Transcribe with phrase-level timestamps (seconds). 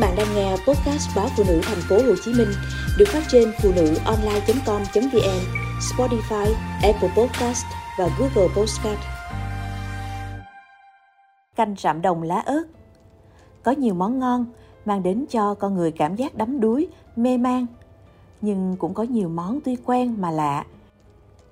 [0.00, 2.48] bạn đang nghe podcast báo phụ nữ thành phố Hồ Chí Minh
[2.98, 5.40] được phát trên phụ nữ online.com.vn,
[5.80, 7.64] Spotify, Apple Podcast
[7.98, 9.00] và Google Podcast.
[11.56, 12.62] Canh rạm đồng lá ớt
[13.62, 14.46] Có nhiều món ngon
[14.84, 17.66] mang đến cho con người cảm giác đắm đuối, mê man.
[18.40, 20.64] Nhưng cũng có nhiều món tuy quen mà lạ.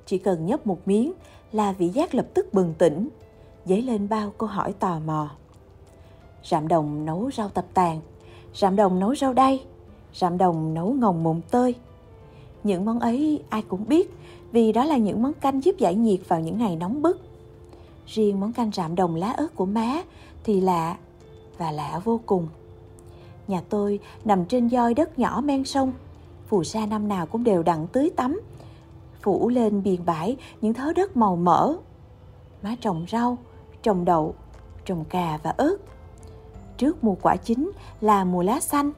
[0.06, 1.12] Chỉ cần nhấp một miếng
[1.52, 3.08] là vị giác lập tức bừng tỉnh,
[3.64, 5.30] dấy lên bao câu hỏi tò mò.
[6.44, 8.00] Rạm đồng nấu rau tập tàn,
[8.54, 9.64] rạm đồng nấu rau đay,
[10.14, 11.74] rạm đồng nấu ngồng mụn tơi.
[12.64, 14.14] Những món ấy ai cũng biết
[14.52, 17.20] vì đó là những món canh giúp giải nhiệt vào những ngày nóng bức.
[18.06, 20.02] Riêng món canh rạm đồng lá ớt của má
[20.44, 20.96] thì lạ
[21.58, 22.48] và lạ vô cùng.
[23.48, 25.92] Nhà tôi nằm trên doi đất nhỏ men sông,
[26.48, 28.40] phù sa năm nào cũng đều đặn tưới tắm,
[29.22, 31.76] phủ lên biền bãi những thớ đất màu mỡ.
[32.62, 33.38] Má trồng rau,
[33.82, 34.34] trồng đậu,
[34.84, 35.76] trồng cà và ớt
[36.78, 38.90] trước mùa quả chín là mùa lá xanh.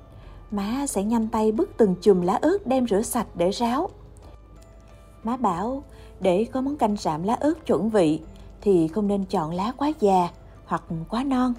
[0.50, 3.90] Má sẽ nhanh tay bứt từng chùm lá ớt đem rửa sạch để ráo.
[5.24, 5.82] Má bảo
[6.20, 8.20] để có món canh sạm lá ớt chuẩn vị
[8.60, 10.28] thì không nên chọn lá quá già
[10.64, 11.54] hoặc quá non.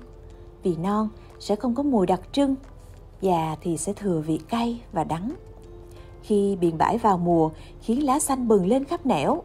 [0.63, 2.55] Vì non sẽ không có mùi đặc trưng,
[3.21, 5.31] già thì sẽ thừa vị cay và đắng.
[6.21, 7.49] Khi biển bãi vào mùa
[7.81, 9.43] khiến lá xanh bừng lên khắp nẻo,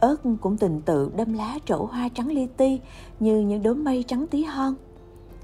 [0.00, 2.80] ớt cũng tình tự đâm lá trổ hoa trắng li ti
[3.20, 4.74] như những đốm mây trắng tí hon.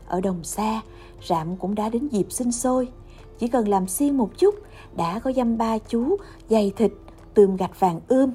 [0.06, 0.80] Ở đồng xa,
[1.28, 2.88] rạm cũng đã đến dịp sinh sôi.
[3.38, 4.54] Chỉ cần làm xiên một chút,
[4.96, 6.16] đã có dăm ba chú
[6.48, 6.92] dày thịt,
[7.34, 8.32] tươm gạch vàng ươm.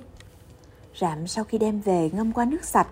[0.99, 2.87] Rạm sau khi đem về ngâm qua nước sạch,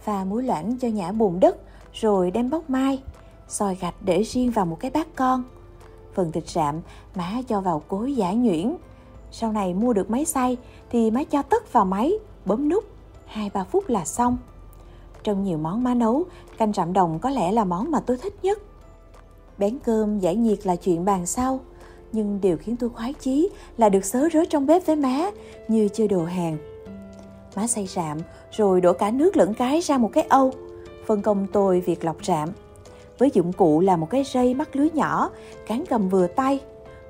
[0.00, 1.56] pha muối loãng cho nhả bùn đất,
[1.92, 3.02] rồi đem bóc mai,
[3.48, 5.42] soi gạch để riêng vào một cái bát con.
[6.14, 6.80] Phần thịt rạm
[7.14, 8.76] má cho vào cối giả nhuyễn.
[9.30, 10.56] Sau này mua được máy xay
[10.90, 12.12] thì má cho tất vào máy,
[12.44, 12.84] bấm nút,
[13.34, 14.38] 2-3 phút là xong.
[15.22, 16.24] Trong nhiều món má nấu,
[16.58, 18.58] canh rạm đồng có lẽ là món mà tôi thích nhất.
[19.58, 21.60] Bén cơm giải nhiệt là chuyện bàn sau,
[22.12, 25.30] nhưng điều khiến tôi khoái chí là được sớ rớ trong bếp với má
[25.68, 26.58] như chơi đồ hàng.
[27.56, 28.18] Má xay rạm
[28.52, 30.52] rồi đổ cả nước lẫn cái ra một cái âu,
[31.06, 32.48] phân công tôi việc lọc rạm.
[33.18, 35.30] Với dụng cụ là một cái rây mắc lưới nhỏ,
[35.66, 36.60] cán cầm vừa tay.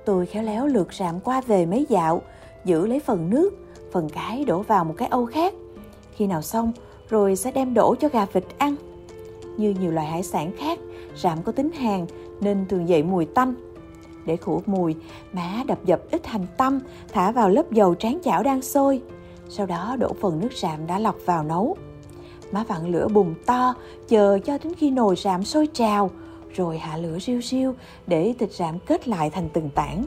[0.05, 2.23] Tôi khéo léo lượt rạm qua về mấy dạo,
[2.65, 3.51] giữ lấy phần nước,
[3.93, 5.55] phần cái đổ vào một cái âu khác.
[6.17, 6.73] Khi nào xong,
[7.13, 8.77] rồi sẽ đem đổ cho gà vịt ăn.
[9.57, 10.79] Như nhiều loại hải sản khác,
[11.17, 12.07] rạm có tính hàn
[12.41, 13.55] nên thường dậy mùi tanh.
[14.27, 14.95] Để khử mùi,
[15.33, 16.81] má đập dập ít hành tăm,
[17.13, 19.03] thả vào lớp dầu tráng chảo đang sôi.
[19.49, 21.77] Sau đó đổ phần nước rạm đã lọc vào nấu.
[22.53, 23.75] Má vặn lửa bùng to,
[24.09, 26.11] chờ cho đến khi nồi rạm sôi trào,
[26.55, 27.75] rồi hạ lửa riêu riêu
[28.07, 30.05] để thịt rạm kết lại thành từng tảng.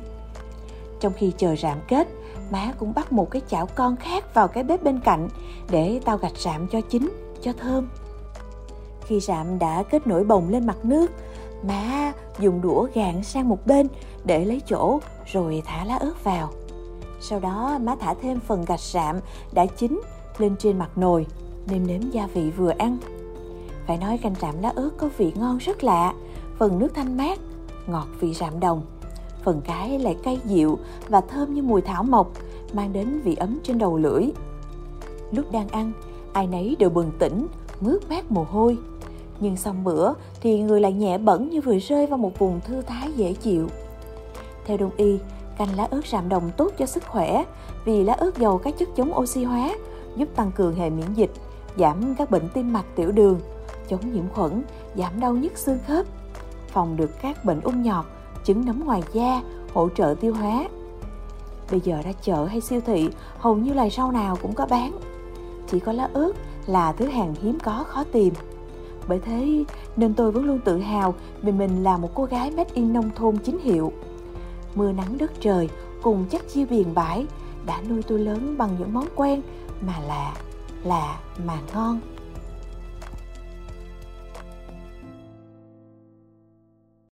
[1.06, 2.08] Trong khi chờ rạm kết,
[2.52, 5.30] má cũng bắt một cái chảo con khác vào cái bếp bên cạnh
[5.70, 7.10] để tao gạch rạm cho chín,
[7.42, 7.90] cho thơm.
[9.06, 11.12] Khi rạm đã kết nổi bồng lên mặt nước,
[11.64, 13.88] má dùng đũa gạn sang một bên
[14.24, 16.50] để lấy chỗ rồi thả lá ớt vào.
[17.22, 19.20] Sau đó má thả thêm phần gạch rạm
[19.52, 20.02] đã chín
[20.38, 21.26] lên trên mặt nồi,
[21.70, 22.98] nêm nếm gia vị vừa ăn.
[23.88, 26.14] Phải nói canh rạm lá ớt có vị ngon rất lạ,
[26.58, 27.40] phần nước thanh mát,
[27.88, 28.82] ngọt vị rạm đồng
[29.46, 30.80] phần cái lại cay dịu
[31.10, 32.32] và thơm như mùi thảo mộc,
[32.74, 34.24] mang đến vị ấm trên đầu lưỡi.
[35.32, 35.92] Lúc đang ăn,
[36.34, 37.48] ai nấy đều bừng tỉnh,
[37.82, 38.78] mướt mát mồ hôi.
[39.40, 42.82] Nhưng xong bữa thì người lại nhẹ bẩn như vừa rơi vào một vùng thư
[42.82, 43.68] thái dễ chịu.
[44.66, 45.18] Theo đông y,
[45.58, 47.46] canh lá ớt rạm đồng tốt cho sức khỏe
[47.86, 49.76] vì lá ớt giàu các chất chống oxy hóa,
[50.16, 51.32] giúp tăng cường hệ miễn dịch,
[51.78, 53.40] giảm các bệnh tim mạch tiểu đường,
[53.90, 54.64] chống nhiễm khuẩn,
[54.96, 56.06] giảm đau nhức xương khớp,
[56.68, 58.06] phòng được các bệnh ung nhọt
[58.46, 59.42] trứng nấm ngoài da,
[59.74, 60.68] hỗ trợ tiêu hóa.
[61.72, 64.92] Bây giờ ra chợ hay siêu thị, hầu như là rau nào cũng có bán.
[65.68, 66.32] Chỉ có lá ớt
[66.66, 68.34] là thứ hàng hiếm có khó tìm.
[69.08, 69.64] Bởi thế
[69.96, 73.10] nên tôi vẫn luôn tự hào vì mình là một cô gái made in nông
[73.16, 73.92] thôn chính hiệu.
[74.76, 75.70] Mưa nắng đất trời
[76.02, 77.26] cùng chắc chia biển bãi
[77.66, 79.42] đã nuôi tôi lớn bằng những món quen
[79.82, 80.34] mà lạ,
[80.84, 82.00] lạ mà ngon.